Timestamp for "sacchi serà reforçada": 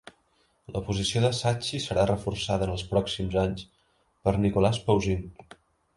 1.39-2.69